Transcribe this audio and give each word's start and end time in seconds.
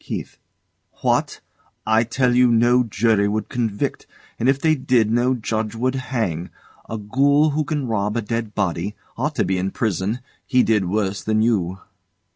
KEITH. 0.00 0.40
What! 1.02 1.40
I 1.86 2.02
tell 2.02 2.34
you 2.34 2.50
no 2.50 2.82
jury 2.82 3.28
would 3.28 3.48
convict; 3.48 4.08
and 4.36 4.48
if 4.48 4.60
they 4.60 4.74
did, 4.74 5.08
no 5.08 5.34
judge 5.34 5.76
would 5.76 5.94
hang. 5.94 6.50
A 6.90 6.98
ghoul 6.98 7.50
who 7.50 7.62
can 7.62 7.86
rob 7.86 8.16
a 8.16 8.20
dead 8.22 8.56
body, 8.56 8.96
ought 9.16 9.36
to 9.36 9.44
be 9.44 9.56
in 9.56 9.70
prison. 9.70 10.18
He 10.44 10.64
did 10.64 10.86
worse 10.86 11.22
than 11.22 11.42
you. 11.42 11.78